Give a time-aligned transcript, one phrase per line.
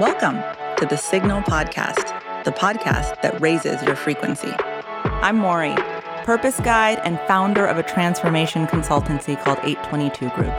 [0.00, 0.36] Welcome
[0.78, 4.50] to the Signal Podcast, the podcast that raises your frequency.
[5.04, 5.74] I'm Mory,
[6.24, 10.54] purpose guide and founder of a transformation consultancy called 822 Group.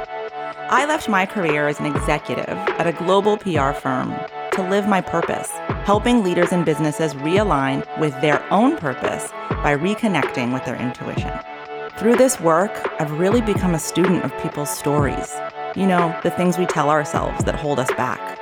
[0.70, 4.13] I left my career as an executive at a global PR firm
[4.51, 5.49] to live my purpose,
[5.85, 9.31] helping leaders and businesses realign with their own purpose
[9.63, 11.33] by reconnecting with their intuition.
[11.97, 15.35] Through this work, I've really become a student of people's stories.
[15.76, 18.41] You know, the things we tell ourselves that hold us back.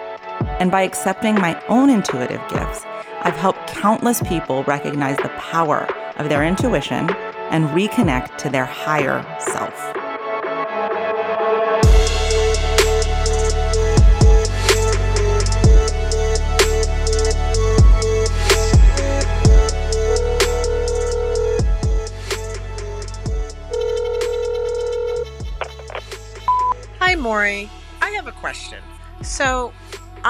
[0.60, 2.86] And by accepting my own intuitive gifts,
[3.22, 5.88] I've helped countless people recognize the power
[6.18, 7.10] of their intuition
[7.50, 9.99] and reconnect to their higher self.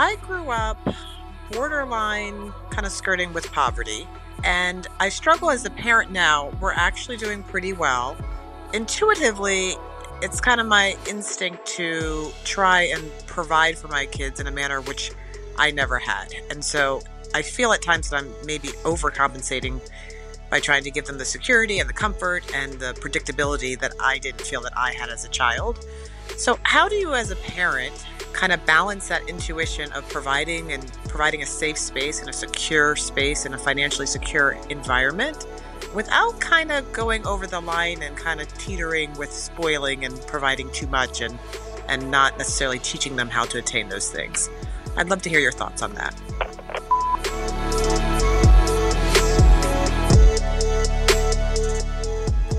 [0.09, 0.79] I grew up
[1.51, 4.07] borderline kind of skirting with poverty,
[4.43, 6.51] and I struggle as a parent now.
[6.59, 8.17] We're actually doing pretty well.
[8.73, 9.75] Intuitively,
[10.23, 14.81] it's kind of my instinct to try and provide for my kids in a manner
[14.81, 15.11] which
[15.59, 16.33] I never had.
[16.49, 17.03] And so
[17.35, 19.79] I feel at times that I'm maybe overcompensating
[20.49, 24.17] by trying to give them the security and the comfort and the predictability that I
[24.17, 25.85] didn't feel that I had as a child.
[26.35, 27.93] So, how do you, as a parent,
[28.33, 32.95] kind of balance that intuition of providing and providing a safe space and a secure
[32.95, 35.45] space and a financially secure environment
[35.93, 40.71] without kind of going over the line and kind of teetering with spoiling and providing
[40.71, 41.37] too much and
[41.87, 44.47] and not necessarily teaching them how to attain those things.
[44.95, 46.13] I'd love to hear your thoughts on that.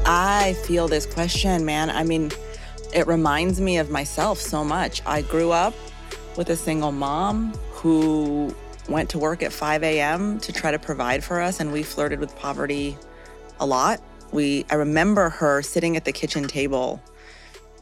[0.05, 1.89] I feel this question, man.
[1.89, 2.33] I mean,
[2.93, 5.03] it reminds me of myself so much.
[5.07, 5.75] I grew up
[6.37, 8.55] with a single mom who
[8.89, 10.39] went to work at 5 a.m.
[10.41, 12.97] to try to provide for us, and we flirted with poverty
[13.61, 14.01] a lot.
[14.33, 17.03] We, I remember her sitting at the kitchen table,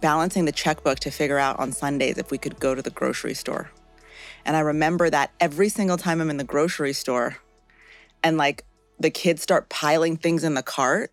[0.00, 3.34] balancing the checkbook to figure out on Sundays if we could go to the grocery
[3.34, 3.70] store.
[4.44, 7.36] And I remember that every single time I'm in the grocery store
[8.22, 8.64] and like
[8.98, 11.12] the kids start piling things in the cart,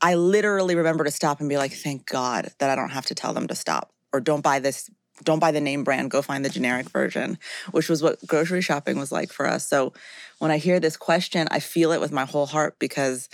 [0.00, 3.14] I literally remember to stop and be like, thank God that I don't have to
[3.14, 4.90] tell them to stop or don't buy this,
[5.24, 7.38] don't buy the name brand, go find the generic version,
[7.70, 9.66] which was what grocery shopping was like for us.
[9.66, 9.92] So
[10.38, 13.28] when I hear this question, I feel it with my whole heart because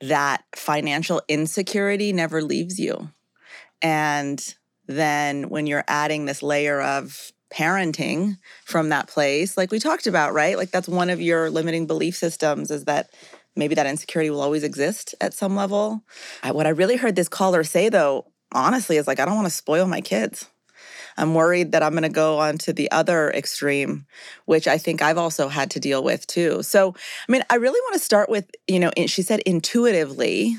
[0.00, 3.10] that financial insecurity never leaves you.
[3.82, 4.42] And
[4.86, 10.32] then when you're adding this layer of parenting from that place, like we talked about,
[10.32, 10.56] right?
[10.56, 13.10] Like that's one of your limiting belief systems is that
[13.56, 16.04] maybe that insecurity will always exist at some level.
[16.42, 19.46] I, what I really heard this caller say, though, honestly, is like, I don't want
[19.46, 20.48] to spoil my kids.
[21.16, 24.06] I'm worried that I'm going to go on to the other extreme,
[24.46, 26.62] which I think I've also had to deal with too.
[26.62, 26.94] So,
[27.28, 30.56] I mean, I really want to start with, you know, she said intuitively,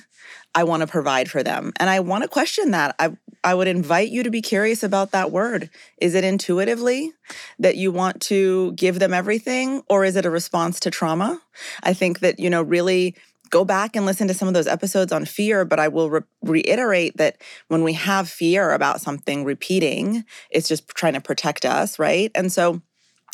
[0.53, 1.71] I want to provide for them.
[1.79, 2.95] And I want to question that.
[2.99, 3.11] I
[3.43, 5.71] I would invite you to be curious about that word.
[5.97, 7.11] Is it intuitively
[7.57, 11.41] that you want to give them everything or is it a response to trauma?
[11.81, 13.15] I think that, you know, really
[13.51, 16.21] go back and listen to some of those episodes on fear, but I will re-
[16.41, 21.99] reiterate that when we have fear about something repeating, it's just trying to protect us,
[21.99, 22.31] right?
[22.33, 22.81] And so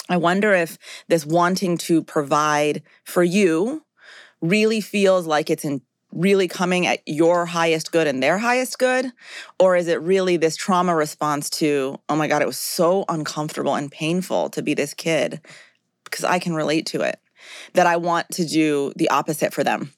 [0.09, 3.83] I wonder if this wanting to provide for you
[4.41, 9.11] really feels like it's in really coming at your highest good and their highest good?
[9.59, 13.75] Or is it really this trauma response to, oh my God, it was so uncomfortable
[13.75, 15.41] and painful to be this kid
[16.05, 17.19] because I can relate to it,
[17.73, 19.93] that I want to do the opposite for them?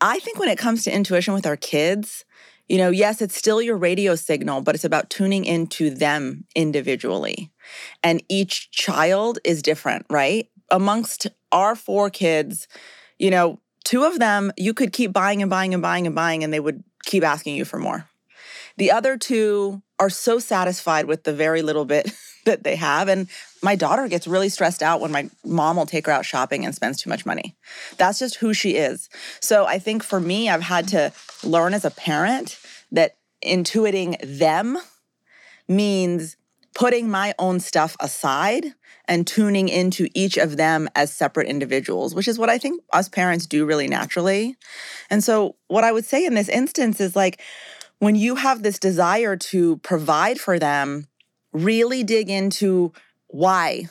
[0.00, 2.24] I think when it comes to intuition with our kids,
[2.68, 7.50] you know, yes, it's still your radio signal, but it's about tuning into them individually.
[8.02, 10.48] And each child is different, right?
[10.70, 12.66] Amongst our four kids,
[13.18, 16.42] you know, Two of them, you could keep buying and buying and buying and buying,
[16.42, 18.08] and they would keep asking you for more.
[18.78, 22.10] The other two are so satisfied with the very little bit
[22.44, 23.08] that they have.
[23.08, 23.28] And
[23.62, 26.74] my daughter gets really stressed out when my mom will take her out shopping and
[26.74, 27.56] spends too much money.
[27.96, 29.08] That's just who she is.
[29.40, 31.12] So I think for me, I've had to
[31.42, 32.58] learn as a parent
[32.92, 34.78] that intuiting them
[35.68, 36.36] means
[36.74, 38.74] putting my own stuff aside
[39.08, 43.08] and tuning into each of them as separate individuals, which is what I think us
[43.08, 44.56] parents do really naturally.
[45.08, 47.40] And so, what I would say in this instance is like,
[47.98, 51.06] when you have this desire to provide for them,
[51.52, 52.92] really dig into
[53.28, 53.86] why.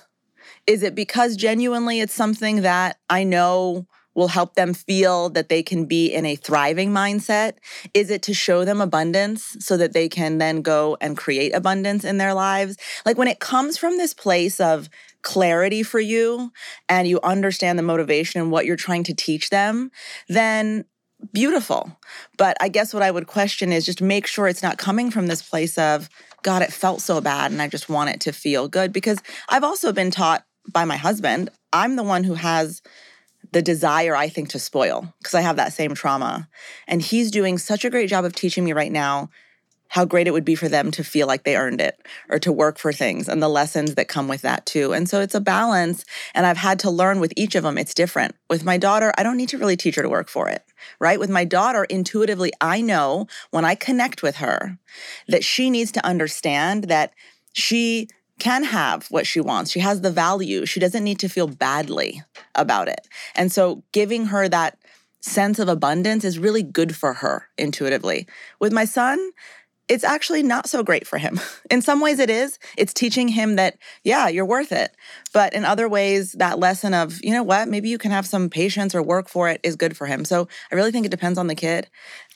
[0.68, 5.62] Is it because genuinely it's something that I know will help them feel that they
[5.62, 7.56] can be in a thriving mindset?
[7.94, 12.06] Is it to show them abundance so that they can then go and create abundance
[12.06, 12.78] in their lives?
[13.06, 14.90] Like when it comes from this place of
[15.22, 16.52] clarity for you
[16.88, 19.92] and you understand the motivation and what you're trying to teach them,
[20.30, 20.86] then
[21.34, 21.98] beautiful.
[22.38, 25.28] But I guess what I would question is just make sure it's not coming from
[25.28, 26.10] this place of,
[26.44, 28.94] God, it felt so bad and I just want it to feel good.
[28.94, 29.20] Because
[29.50, 32.82] I've also been taught by my husband, I'm the one who has
[33.52, 36.48] the desire, I think, to spoil because I have that same trauma.
[36.88, 39.30] And he's doing such a great job of teaching me right now
[39.90, 42.52] how great it would be for them to feel like they earned it or to
[42.52, 44.94] work for things and the lessons that come with that too.
[44.94, 46.06] And so it's a balance.
[46.34, 48.36] And I've had to learn with each of them, it's different.
[48.50, 50.64] With my daughter, I don't need to really teach her to work for it,
[51.00, 51.20] right?
[51.20, 54.78] With my daughter, intuitively, I know when I connect with her
[55.28, 57.14] that she needs to understand that
[57.54, 58.08] she
[58.40, 59.72] can have what she wants.
[59.72, 60.66] She has the value.
[60.66, 62.22] She doesn't need to feel badly
[62.54, 63.08] about it.
[63.34, 64.78] And so giving her that
[65.22, 68.28] sense of abundance is really good for her intuitively.
[68.60, 69.32] With my son,
[69.88, 71.40] it's actually not so great for him.
[71.72, 72.58] In some ways, it is.
[72.78, 74.96] It's teaching him that, yeah, you're worth it.
[75.34, 78.50] But in other ways, that lesson of, you know what, maybe you can have some
[78.50, 80.26] patience or work for it is good for him.
[80.26, 81.88] So I really think it depends on the kid.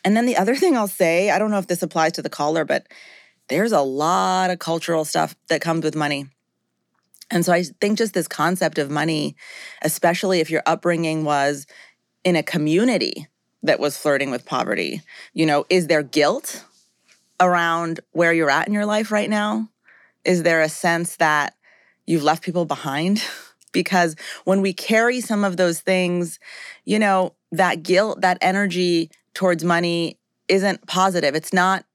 [0.03, 2.29] And then the other thing I'll say, I don't know if this applies to the
[2.29, 2.87] caller, but
[3.47, 6.27] there's a lot of cultural stuff that comes with money.
[7.31, 9.35] And so I think just this concept of money,
[9.81, 11.67] especially if your upbringing was
[12.23, 13.27] in a community
[13.63, 15.01] that was flirting with poverty,
[15.33, 16.65] you know, is there guilt?
[17.39, 19.69] Around where you're at in your life right now?
[20.25, 21.55] Is there a sense that
[22.05, 23.23] you've left people behind?
[23.71, 24.15] because
[24.45, 26.39] when we carry some of those things,
[26.85, 31.35] you know, that guilt, that energy towards money isn't positive.
[31.35, 31.85] It's not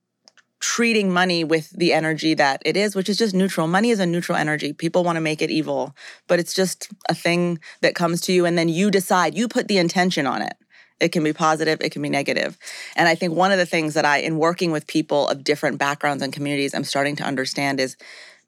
[0.60, 3.66] treating money with the energy that it is, which is just neutral.
[3.66, 4.72] Money is a neutral energy.
[4.72, 5.94] People want to make it evil,
[6.26, 9.68] but it's just a thing that comes to you and then you decide, you put
[9.68, 10.54] the intention on it.
[11.04, 12.56] It can be positive, it can be negative.
[12.96, 15.76] And I think one of the things that I, in working with people of different
[15.76, 17.96] backgrounds and communities, I'm starting to understand is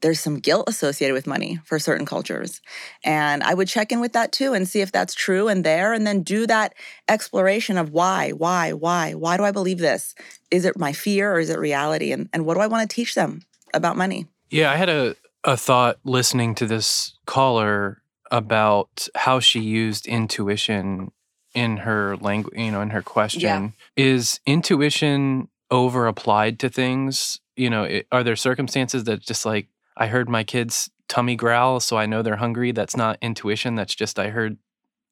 [0.01, 2.63] there's some guilt associated with money for certain cultures.
[3.05, 5.93] And I would check in with that too and see if that's true and there,
[5.93, 6.75] and then do that
[7.09, 10.15] exploration of why, why, why, why do I believe this?
[10.51, 12.11] Is it my fear or is it reality?
[12.13, 13.43] And, and what do I want to teach them
[13.75, 14.27] about money?
[14.51, 21.13] Yeah, I had a, a thought listening to this caller about how she used intuition
[21.57, 23.41] in her language, you know, in her question.
[23.41, 23.69] Yeah.
[23.97, 27.41] Is intuition over applied to things?
[27.57, 29.67] You know, it, are there circumstances that just like
[29.97, 32.73] I heard my kids tummy growl, so I know they're hungry?
[32.73, 33.75] That's not intuition.
[33.75, 34.59] That's just I heard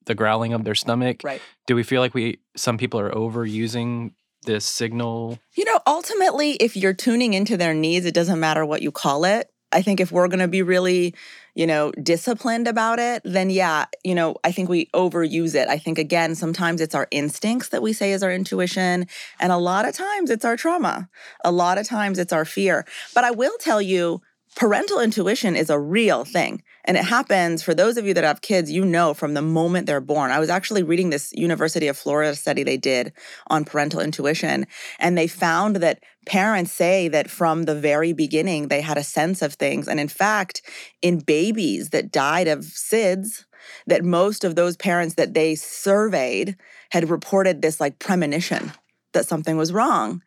[0.05, 1.23] the growling of their stomach.
[1.25, 1.41] Right.
[1.67, 4.13] Do we feel like we some people are overusing
[4.45, 5.39] this signal?
[5.55, 9.25] You know, ultimately, if you're tuning into their needs, it doesn't matter what you call
[9.25, 9.51] it.
[9.75, 11.15] I think if we're going to be really,
[11.55, 15.69] you know, disciplined about it, then yeah, you know, I think we overuse it.
[15.69, 19.07] I think again, sometimes it's our instincts that we say is our intuition,
[19.41, 21.09] and a lot of times it's our trauma.
[21.45, 22.87] A lot of times it's our fear.
[23.15, 24.23] But I will tell you,
[24.55, 26.63] parental intuition is a real thing.
[26.85, 29.87] And it happens for those of you that have kids, you know from the moment
[29.87, 30.31] they're born.
[30.31, 33.13] I was actually reading this University of Florida study they did
[33.49, 34.67] on parental intuition,
[34.99, 39.43] and they found that parents say that from the very beginning they had a sense
[39.43, 39.89] of things.
[39.89, 40.63] And in fact,
[41.03, 43.45] in babies that died of SIDS,
[43.87, 46.57] that most of those parents that they surveyed
[46.91, 48.73] had reported this like premonition
[49.13, 50.23] that something was wrong.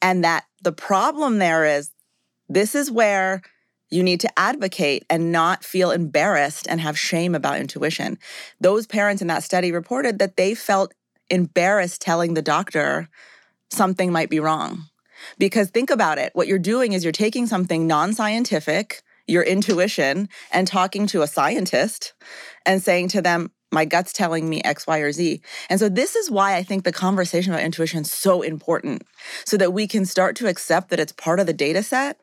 [0.00, 1.90] And that the problem there is
[2.48, 3.42] this is where
[3.90, 8.18] you need to advocate and not feel embarrassed and have shame about intuition.
[8.60, 10.94] Those parents in that study reported that they felt
[11.30, 13.08] embarrassed telling the doctor
[13.70, 14.84] something might be wrong.
[15.38, 20.28] Because think about it, what you're doing is you're taking something non scientific, your intuition,
[20.52, 22.14] and talking to a scientist
[22.64, 25.42] and saying to them, my gut's telling me X, Y, or Z.
[25.68, 29.02] And so, this is why I think the conversation about intuition is so important
[29.44, 32.18] so that we can start to accept that it's part of the data set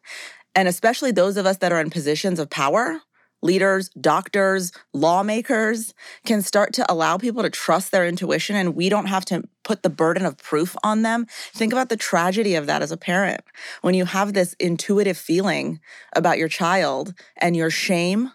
[0.56, 3.02] and especially those of us that are in positions of power,
[3.42, 5.94] leaders, doctors, lawmakers,
[6.26, 9.84] can start to allow people to trust their intuition and we don't have to put
[9.84, 11.28] the burden of proof on them.
[11.54, 13.42] Think about the tragedy of that as a parent.
[13.82, 15.80] When you have this intuitive feeling
[16.14, 18.32] about your child and your shame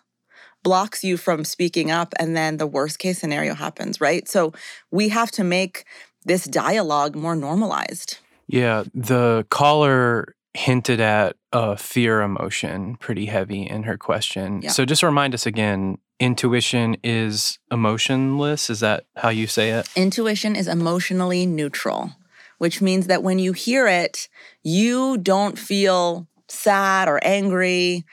[0.63, 4.29] blocks you from speaking up and then the worst case scenario happens, right?
[4.29, 4.53] So
[4.91, 5.85] we have to make
[6.25, 8.19] this dialogue more normalized.
[8.47, 14.63] Yeah, the caller hinted at a fear emotion pretty heavy in her question.
[14.63, 14.71] Yeah.
[14.71, 18.69] So just remind us again intuition is emotionless.
[18.69, 19.89] Is that how you say it?
[19.97, 22.13] Intuition is emotionally neutral,
[22.59, 24.29] which means that when you hear it,
[24.63, 28.05] you don't feel sad or angry.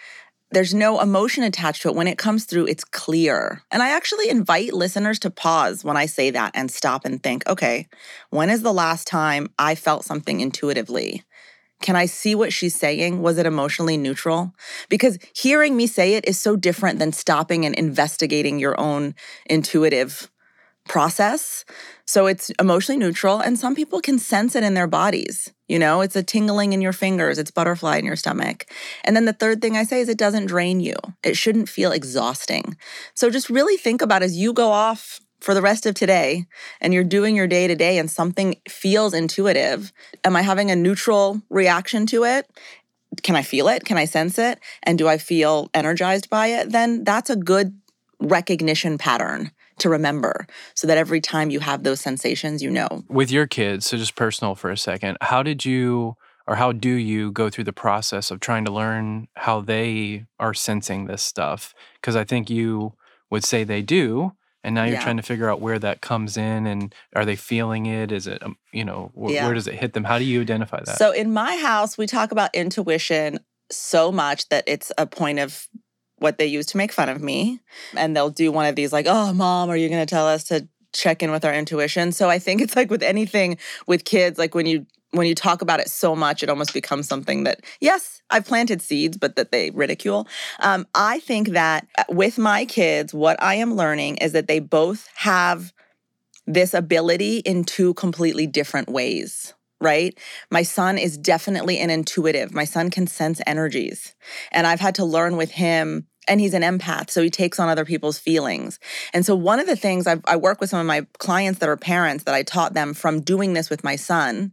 [0.51, 1.95] There's no emotion attached to it.
[1.95, 3.61] When it comes through, it's clear.
[3.69, 7.45] And I actually invite listeners to pause when I say that and stop and think
[7.47, 7.87] okay,
[8.29, 11.23] when is the last time I felt something intuitively?
[11.81, 13.21] Can I see what she's saying?
[13.21, 14.53] Was it emotionally neutral?
[14.89, 19.13] Because hearing me say it is so different than stopping and investigating your own
[19.45, 20.29] intuitive
[20.87, 21.65] process.
[22.05, 25.51] So it's emotionally neutral, and some people can sense it in their bodies.
[25.67, 28.65] You know, it's a tingling in your fingers, it's butterfly in your stomach.
[29.03, 30.95] And then the third thing I say is it doesn't drain you.
[31.23, 32.77] It shouldn't feel exhausting.
[33.15, 36.45] So just really think about as you go off for the rest of today
[36.81, 39.91] and you're doing your day to day and something feels intuitive,
[40.23, 42.49] am I having a neutral reaction to it?
[43.23, 43.85] Can I feel it?
[43.85, 44.59] Can I sense it?
[44.83, 46.71] And do I feel energized by it?
[46.71, 47.79] Then that's a good
[48.19, 53.03] recognition pattern to remember so that every time you have those sensations, you know.
[53.07, 56.15] With your kids, so just personal for a second, how did you
[56.47, 60.53] or how do you go through the process of trying to learn how they are
[60.53, 61.75] sensing this stuff?
[61.95, 62.93] Because I think you
[63.29, 64.31] would say they do.
[64.67, 65.03] And now you're Yeah.
[65.03, 68.11] trying to figure out where that comes in and are they feeling it?
[68.11, 69.45] Is it, um, you know, wh- Yeah.
[69.45, 70.03] where does it hit them?
[70.03, 70.97] How do you identify that?
[70.97, 73.39] So in my house, we talk about intuition
[73.71, 75.69] so much that it's a point of
[76.17, 77.61] what they use to make fun of me.
[77.95, 80.43] And they'll do one of these like, oh, mom, are you going to tell us
[80.45, 82.11] to check in with our intuition?
[82.11, 83.57] So I think it's like with anything
[83.87, 87.07] with kids, like when you when you talk about it so much, it almost becomes
[87.07, 90.27] something that, yes, I've planted seeds, but that they ridicule.
[90.59, 94.59] Um, I think that uh, with my kids, what I am learning is that they
[94.59, 95.73] both have
[96.45, 100.17] this ability in two completely different ways right?
[100.49, 102.53] My son is definitely an intuitive.
[102.53, 104.15] My son can sense energies.
[104.51, 107.69] And I've had to learn with him, and he's an empath, so he takes on
[107.69, 108.79] other people's feelings.
[109.13, 111.69] And so, one of the things I've, I work with some of my clients that
[111.69, 114.51] are parents that I taught them from doing this with my son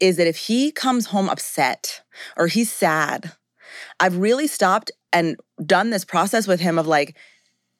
[0.00, 2.02] is that if he comes home upset
[2.36, 3.32] or he's sad,
[4.00, 7.16] I've really stopped and done this process with him of like,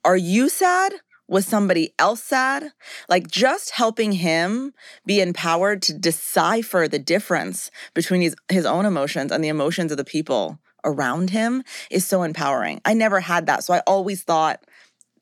[0.05, 0.95] are you sad?
[1.29, 2.71] Was somebody else sad?
[3.09, 4.73] Like just helping him
[5.05, 9.99] be empowered to decipher the difference between his, his own emotions and the emotions of
[9.99, 12.81] the people around him is so empowering.
[12.85, 13.64] I never had that.
[13.64, 14.64] So I always thought,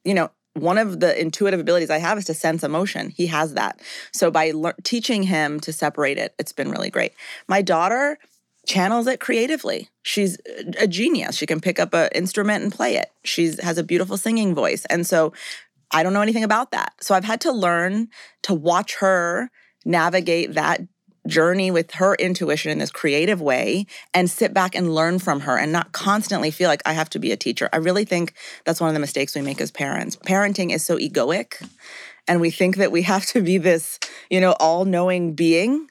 [0.05, 3.11] you know, one of the intuitive abilities I have is to sense emotion.
[3.11, 3.81] He has that.
[4.13, 7.13] So by lear- teaching him to separate it, it's been really great.
[7.49, 8.19] My daughter
[8.67, 9.91] channels it creatively.
[10.03, 10.39] She's
[10.79, 11.37] a genius.
[11.37, 13.11] She can pick up an instrument and play it.
[13.25, 14.85] She has a beautiful singing voice.
[14.87, 15.33] And so
[15.91, 16.95] I don't know anything about that.
[17.01, 18.09] So I've had to learn
[18.43, 19.51] to watch her
[19.85, 20.81] navigate that
[21.27, 25.57] journey with her intuition in this creative way and sit back and learn from her
[25.57, 27.69] and not constantly feel like I have to be a teacher.
[27.73, 30.17] I really think that's one of the mistakes we make as parents.
[30.17, 31.67] Parenting is so egoic
[32.29, 33.99] and we think that we have to be this,
[34.31, 35.91] you know, all-knowing being.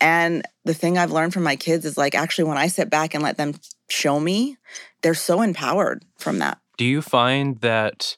[0.00, 3.14] And the thing I've learned from my kids is like actually when I sit back
[3.14, 3.54] and let them
[3.88, 4.56] show me,
[5.02, 6.58] they're so empowered from that.
[6.76, 8.16] do you find that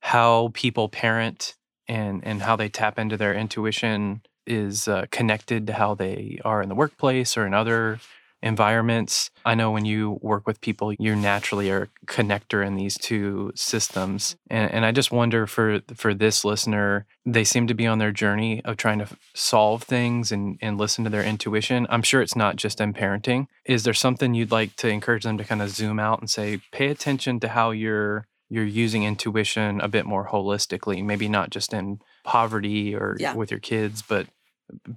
[0.00, 1.54] how people parent
[1.88, 6.62] and and how they tap into their intuition is uh, connected to how they are
[6.62, 8.00] in the workplace or in other
[8.42, 9.30] environments.
[9.44, 13.52] I know when you work with people you naturally are a connector in these two
[13.54, 17.98] systems and, and i just wonder for for this listener they seem to be on
[17.98, 21.86] their journey of trying to solve things and, and listen to their intuition.
[21.88, 23.46] I'm sure it's not just in parenting.
[23.64, 26.60] Is there something you'd like to encourage them to kind of zoom out and say
[26.72, 31.72] pay attention to how you're you're using intuition a bit more holistically maybe not just
[31.72, 33.34] in poverty or Yeah.
[33.34, 34.26] with your kids but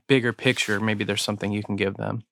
[0.08, 2.24] bigger picture maybe there's something you can give them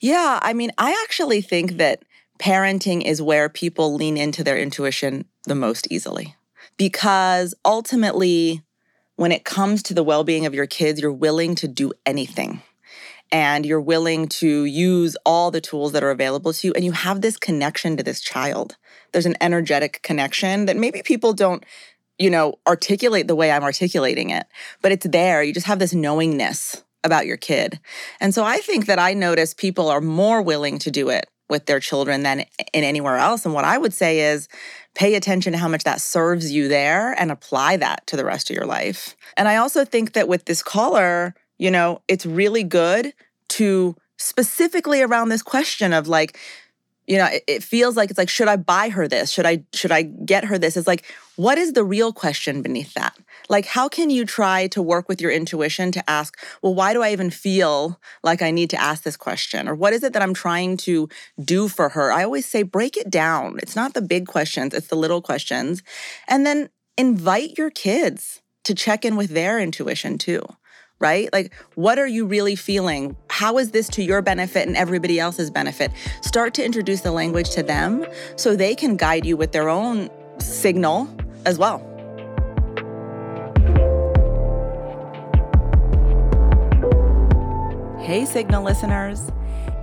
[0.00, 2.02] Yeah, I mean, I actually think that
[2.38, 6.34] parenting is where people lean into their intuition the most easily.
[6.76, 8.62] Because ultimately,
[9.16, 12.60] when it comes to the well being of your kids, you're willing to do anything.
[13.32, 16.72] And you're willing to use all the tools that are available to you.
[16.74, 18.76] And you have this connection to this child.
[19.14, 21.64] There's an energetic connection that maybe people don't,
[22.18, 24.46] you know, articulate the way I'm articulating it,
[24.82, 25.42] but it's there.
[25.42, 27.78] You just have this knowingness about your kid.
[28.20, 31.66] And so I think that I notice people are more willing to do it with
[31.66, 32.40] their children than
[32.72, 33.44] in anywhere else.
[33.44, 34.48] And what I would say is
[34.94, 38.50] pay attention to how much that serves you there and apply that to the rest
[38.50, 39.14] of your life.
[39.36, 43.14] And I also think that with this caller, you know, it's really good
[43.50, 46.38] to specifically around this question of like,
[47.06, 49.30] you know, it, feels like it's like, should I buy her this?
[49.30, 50.76] Should I should I get her this?
[50.76, 51.04] It's like,
[51.36, 53.16] what is the real question beneath that?
[53.48, 57.02] Like, how can you try to work with your intuition to ask, well, why do
[57.02, 59.68] I even feel like I need to ask this question?
[59.68, 61.08] Or what is it that I'm trying to
[61.42, 62.10] do for her?
[62.10, 63.58] I always say, break it down.
[63.62, 65.82] It's not the big questions, it's the little questions.
[66.26, 70.42] And then invite your kids to check in with their intuition too
[71.00, 71.32] right?
[71.32, 73.16] Like, what are you really feeling?
[73.28, 75.90] How is this to your benefit and everybody else's benefit?
[76.22, 80.08] Start to introduce the language to them so they can guide you with their own
[80.38, 81.08] signal
[81.46, 81.78] as well.
[88.00, 89.30] Hey, Signal listeners.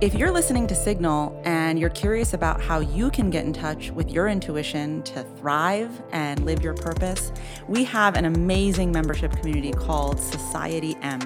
[0.00, 3.90] If you're listening to Signal and you're curious about how you can get in touch
[3.90, 7.32] with your intuition to thrive and live your purpose,
[7.68, 11.20] we have an amazing membership community called Society M.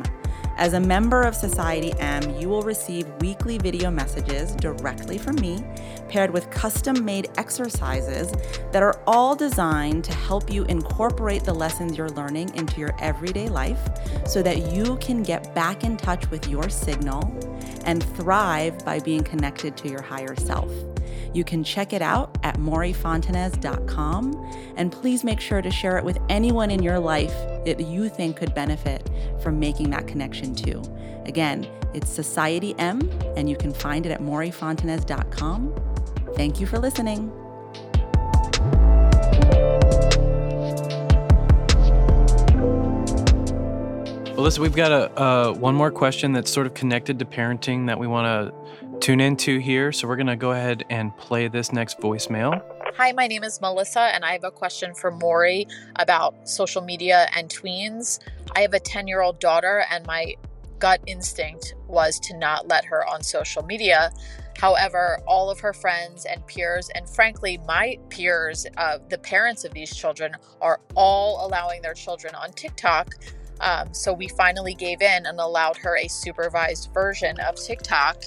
[0.57, 5.63] As a member of Society M, you will receive weekly video messages directly from me,
[6.09, 8.33] paired with custom made exercises
[8.73, 13.51] that are all designed to help you incorporate the lessons you're learning into your everyday
[13.51, 13.79] life
[14.27, 17.23] so that you can get back in touch with your signal
[17.85, 20.73] and thrive by being connected to your higher self.
[21.35, 26.19] You can check it out at moryfontanez.com and please make sure to share it with
[26.31, 27.35] anyone in your life
[27.67, 29.09] that you think could benefit
[29.43, 30.83] from making that connection too.
[31.27, 35.75] Again, it's Society M and you can find it at moryfontanez.com.
[36.35, 37.33] Thank you for listening.
[44.37, 47.87] Well, listen, we've got a uh, one more question that's sort of connected to parenting
[47.87, 49.93] that we want to tune into here.
[49.93, 52.63] So we're going to go ahead and play this next voicemail.
[52.97, 57.27] Hi, my name is Melissa, and I have a question for Mory about social media
[57.37, 58.21] and tweens.
[58.53, 60.35] I have a 10 year old daughter, and my
[60.79, 64.13] gut instinct was to not let her on social media.
[64.57, 69.75] However, all of her friends and peers, and frankly, my peers, uh, the parents of
[69.75, 73.13] these children, are all allowing their children on TikTok.
[73.61, 78.25] Um, so we finally gave in and allowed her a supervised version of TikTok.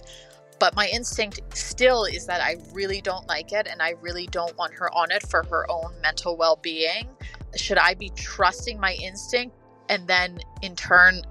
[0.59, 4.55] But my instinct still is that I really don't like it and I really don't
[4.57, 7.09] want her on it for her own mental well being.
[7.55, 9.55] Should I be trusting my instinct
[9.87, 11.21] and then in turn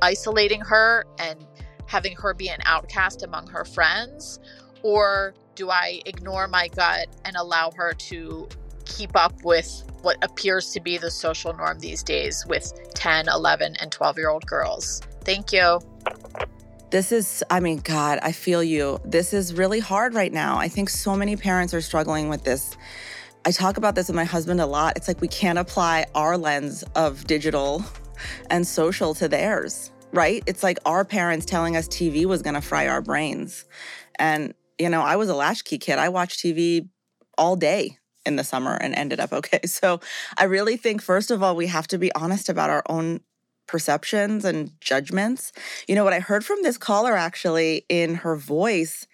[0.00, 1.44] isolating her and
[1.86, 4.38] having her be an outcast among her friends?
[4.82, 8.48] Or do I ignore my gut and allow her to
[8.84, 13.76] keep up with what appears to be the social norm these days with 10, 11,
[13.80, 15.02] and 12 year old girls.
[15.24, 15.80] Thank you.
[16.90, 19.00] This is, I mean, God, I feel you.
[19.04, 20.56] This is really hard right now.
[20.56, 22.76] I think so many parents are struggling with this.
[23.44, 24.96] I talk about this with my husband a lot.
[24.96, 27.84] It's like we can't apply our lens of digital
[28.50, 30.44] and social to theirs, right?
[30.46, 33.64] It's like our parents telling us TV was going to fry our brains.
[34.20, 35.98] And, you know, I was a latchkey kid.
[35.98, 36.88] I watched TV
[37.36, 39.60] all day in the summer and ended up okay.
[39.66, 40.00] So
[40.38, 43.20] I really think, first of all, we have to be honest about our own
[43.66, 45.52] perceptions and judgments.
[45.86, 49.06] You know, what I heard from this caller actually in her voice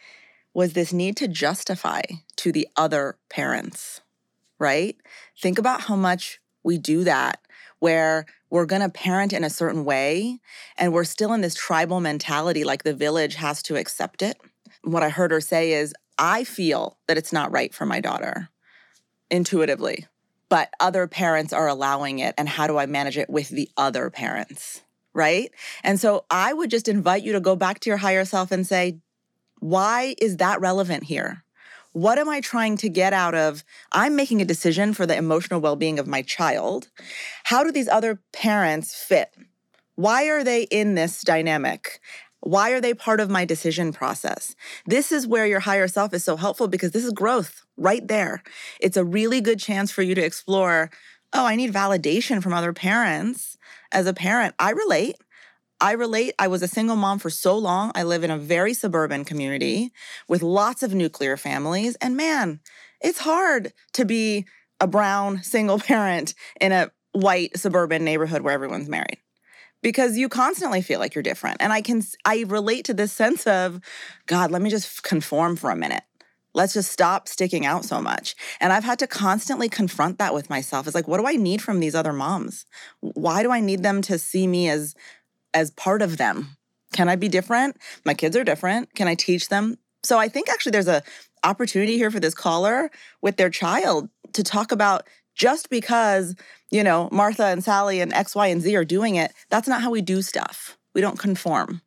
[0.55, 2.03] was this need to justify
[2.37, 4.01] to the other parents,
[4.59, 4.97] right?
[5.41, 7.41] Think about how much we do that,
[7.79, 10.39] where we're going to parent in a certain way
[10.77, 14.39] and we're still in this tribal mentality, like the village has to accept it.
[14.83, 18.51] What I heard her say is, I feel that it's not right for my daughter
[19.31, 20.07] intuitively,
[20.53, 22.35] but other parents are allowing it.
[22.37, 24.83] And how do I manage it with the other parents?
[25.15, 25.51] Right.
[25.83, 28.67] And so I would just invite you to go back to your higher self and
[28.67, 28.99] say,
[29.61, 31.43] why is that relevant here?
[31.93, 33.65] What am I trying to get out of?
[33.93, 36.89] I'm making a decision for the emotional well being of my child.
[37.45, 39.31] How do these other parents fit?
[39.95, 41.99] Why are they in this dynamic?
[42.43, 44.57] Why are they part of my decision process?
[44.85, 48.43] This is where your higher self is so helpful because this is growth right there.
[48.81, 50.91] It's a really good chance for you to explore
[51.35, 53.57] oh, I need validation from other parents.
[53.91, 55.17] As a parent, I relate.
[55.81, 56.35] I relate.
[56.39, 57.91] I was a single mom for so long.
[57.95, 59.93] I live in a very suburban community
[60.29, 61.97] with lots of nuclear families.
[62.03, 62.61] And man,
[63.01, 64.45] it's hard to be
[64.79, 69.22] a brown single parent in a white suburban neighborhood where everyone's married
[69.83, 71.59] because you constantly feel like you're different.
[71.61, 73.81] And I can I relate to this sense of
[74.27, 76.03] god, let me just conform for a minute.
[76.55, 78.35] Let's just stop sticking out so much.
[78.61, 80.87] And I've had to constantly confront that with myself.
[80.87, 82.65] It's like what do I need from these other moms?
[83.01, 84.95] Why do I need them to see me as
[85.55, 86.57] as part of them?
[86.93, 87.77] Can I be different?
[88.05, 88.95] My kids are different.
[88.95, 89.79] Can I teach them?
[90.05, 91.03] So I think actually there's a
[91.45, 92.91] opportunity here for this caller
[93.21, 95.07] with their child to talk about
[95.43, 96.37] just because,
[96.71, 99.83] you know, Martha and Sally and X, Y, and Z are doing it, that's not
[99.83, 100.79] how we do stuff.
[100.95, 101.83] We don't conform.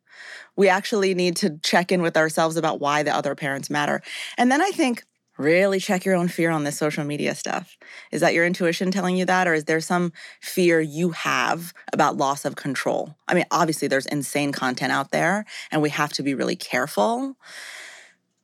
[0.56, 4.02] We actually need to check in with ourselves about why the other parents matter.
[4.36, 5.04] And then I think
[5.38, 7.78] really check your own fear on this social media stuff.
[8.12, 9.48] Is that your intuition telling you that?
[9.48, 13.16] Or is there some fear you have about loss of control?
[13.26, 17.38] I mean, obviously, there's insane content out there, and we have to be really careful.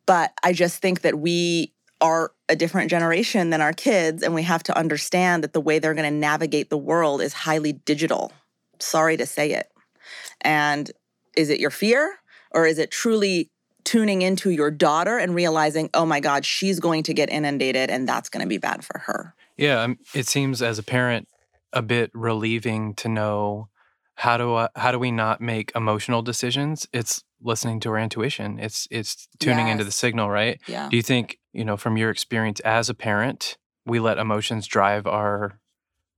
[0.06, 4.42] But I just think that we are a different generation than our kids, and we
[4.42, 8.32] have to understand that the way they're going to navigate the world is highly digital.
[8.78, 9.70] Sorry to say it.
[10.40, 10.90] And
[11.36, 12.16] is it your fear,
[12.50, 13.50] or is it truly
[13.84, 18.06] tuning into your daughter and realizing, oh my God, she's going to get inundated, and
[18.06, 19.34] that's going to be bad for her?
[19.56, 21.28] Yeah, um, it seems as a parent
[21.72, 23.68] a bit relieving to know
[24.16, 26.86] how do I, how do we not make emotional decisions?
[26.92, 28.58] It's listening to our intuition.
[28.58, 29.72] It's it's tuning yes.
[29.72, 30.60] into the signal, right?
[30.66, 30.88] Yeah.
[30.88, 35.06] Do you think, you know, from your experience as a parent, we let emotions drive
[35.06, 35.58] our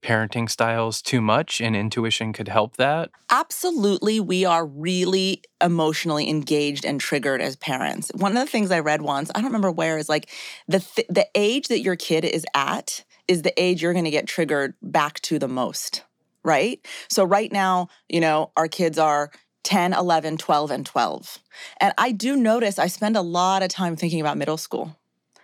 [0.05, 3.11] parenting styles too much and intuition could help that?
[3.31, 4.21] Absolutely.
[4.21, 8.11] We are really emotionally engaged and triggered as parents.
[8.15, 10.29] One of the things I read once, I don't remember where, is like
[10.69, 14.11] the th- the age that your kid is at is the age you're going to
[14.11, 16.05] get triggered back to the most,
[16.43, 16.87] right?
[17.09, 19.31] So right now, you know, our kids are
[19.65, 21.39] 10, 11, 12 and 12.
[21.81, 24.97] And I do notice I spend a lot of time thinking about middle school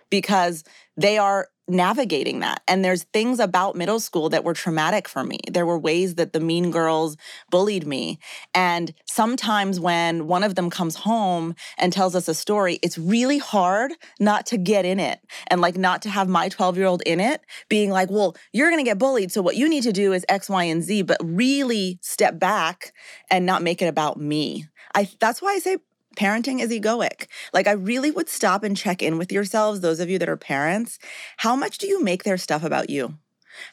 [0.09, 0.63] because
[0.95, 2.61] they are navigating that.
[2.67, 5.39] And there's things about middle school that were traumatic for me.
[5.49, 7.17] There were ways that the mean girls
[7.49, 8.19] bullied me.
[8.53, 13.37] And sometimes when one of them comes home and tells us a story, it's really
[13.37, 17.01] hard not to get in it and like not to have my 12 year old
[17.03, 19.31] in it being like, well, you're going to get bullied.
[19.31, 22.93] So what you need to do is X, Y, and Z, but really step back
[23.29, 24.65] and not make it about me.
[24.93, 25.77] I, that's why I say
[26.17, 27.27] parenting is egoic.
[27.53, 30.37] Like, I really would stop and check in with yourselves, those of you that are
[30.37, 30.99] parents.
[31.37, 33.17] How much do you make their stuff about you?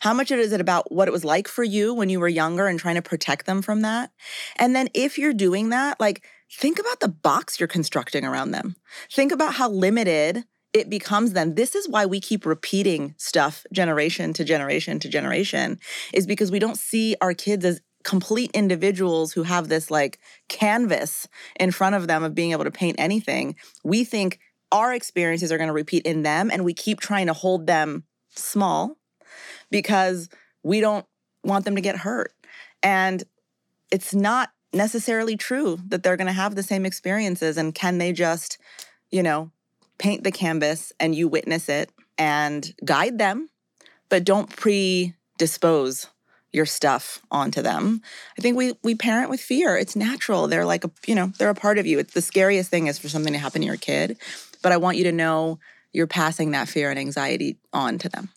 [0.00, 2.66] How much is it about what it was like for you when you were younger
[2.66, 4.10] and trying to protect them from that?
[4.56, 8.76] And then if you're doing that, like, think about the box you're constructing around them.
[9.10, 14.34] Think about how limited it becomes then this is why we keep repeating stuff generation
[14.34, 15.78] to generation to generation
[16.12, 20.18] is because we don't see our kids as complete individuals who have this like
[20.48, 21.28] canvas
[21.60, 24.38] in front of them of being able to paint anything, we think
[24.72, 28.04] our experiences are going to repeat in them and we keep trying to hold them
[28.30, 28.96] small
[29.70, 30.30] because
[30.62, 31.04] we don't
[31.44, 32.32] want them to get hurt.
[32.82, 33.22] And
[33.90, 38.14] it's not necessarily true that they're going to have the same experiences and can they
[38.14, 38.56] just,
[39.10, 39.50] you know,
[39.98, 43.50] paint the canvas and you witness it and guide them,
[44.08, 46.06] but don't predispose
[46.52, 48.02] your stuff onto them.
[48.38, 49.76] I think we we parent with fear.
[49.76, 50.48] It's natural.
[50.48, 51.98] They're like a, you know, they're a part of you.
[51.98, 54.18] It's the scariest thing is for something to happen to your kid,
[54.62, 55.58] but I want you to know
[55.92, 58.30] you're passing that fear and anxiety on to them.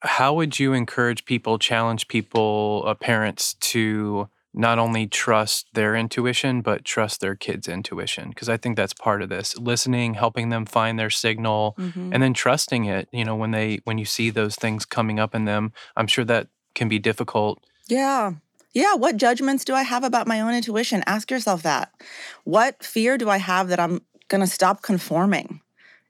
[0.00, 6.62] How would you encourage people, challenge people, uh, parents to not only trust their intuition
[6.62, 9.56] but trust their kids' intuition because I think that's part of this.
[9.58, 12.12] Listening, helping them find their signal mm-hmm.
[12.12, 15.34] and then trusting it, you know, when they when you see those things coming up
[15.34, 16.48] in them, I'm sure that
[16.78, 17.62] can be difficult.
[17.88, 18.32] Yeah.
[18.72, 18.94] Yeah.
[18.94, 21.02] What judgments do I have about my own intuition?
[21.06, 21.92] Ask yourself that.
[22.44, 25.60] What fear do I have that I'm going to stop conforming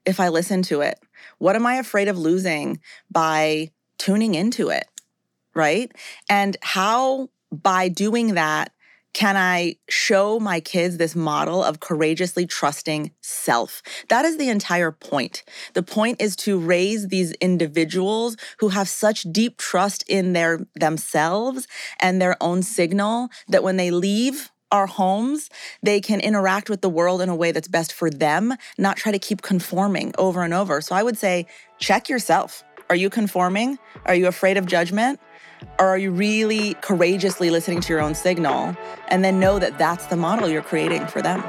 [0.05, 0.99] if I listen to it?
[1.39, 2.79] What am I afraid of losing
[3.11, 4.85] by tuning into it?
[5.55, 5.91] Right.
[6.29, 8.71] And how, by doing that,
[9.13, 13.81] can I show my kids this model of courageously trusting self?
[14.09, 15.43] That is the entire point.
[15.73, 21.67] The point is to raise these individuals who have such deep trust in their themselves
[21.99, 25.49] and their own signal that when they leave our homes,
[25.81, 29.11] they can interact with the world in a way that's best for them, not try
[29.11, 30.79] to keep conforming over and over.
[30.81, 31.47] So I would say
[31.79, 32.63] check yourself.
[32.89, 33.79] Are you conforming?
[34.05, 35.19] Are you afraid of judgment?
[35.79, 38.75] Or are you really courageously listening to your own signal
[39.07, 41.41] and then know that that's the model you're creating for them?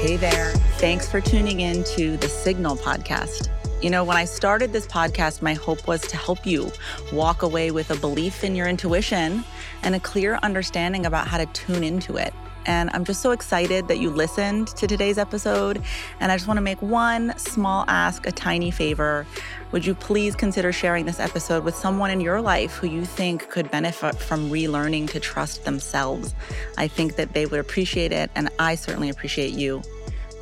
[0.00, 0.52] Hey there.
[0.78, 3.48] Thanks for tuning in to the Signal podcast.
[3.82, 6.70] You know, when I started this podcast, my hope was to help you
[7.12, 9.44] walk away with a belief in your intuition
[9.82, 12.34] and a clear understanding about how to tune into it.
[12.66, 15.82] And I'm just so excited that you listened to today's episode.
[16.20, 19.26] And I just want to make one small ask, a tiny favor.
[19.72, 23.48] Would you please consider sharing this episode with someone in your life who you think
[23.48, 26.34] could benefit from relearning to trust themselves?
[26.76, 29.82] I think that they would appreciate it, and I certainly appreciate you.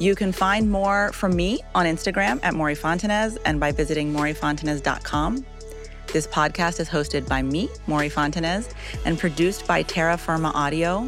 [0.01, 5.45] You can find more from me on Instagram at Mory Fontanez and by visiting moryfontanez.com.
[6.11, 8.73] This podcast is hosted by me, Mory Fontanez,
[9.05, 11.07] and produced by Terra Firma Audio.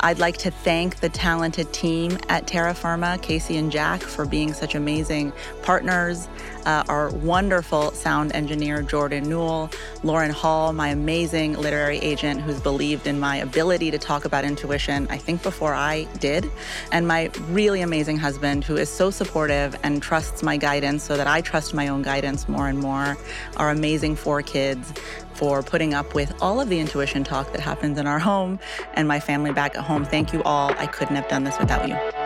[0.00, 4.54] I'd like to thank the talented team at Terra Firma, Casey and Jack, for being
[4.54, 6.28] such amazing partners
[6.68, 9.70] uh, our wonderful sound engineer, Jordan Newell,
[10.02, 15.06] Lauren Hall, my amazing literary agent who's believed in my ability to talk about intuition,
[15.08, 16.50] I think before I did,
[16.92, 21.26] and my really amazing husband who is so supportive and trusts my guidance so that
[21.26, 23.16] I trust my own guidance more and more,
[23.56, 24.92] our amazing four kids
[25.34, 28.60] for putting up with all of the intuition talk that happens in our home
[28.94, 30.04] and my family back at home.
[30.04, 30.70] Thank you all.
[30.78, 32.17] I couldn't have done this without you.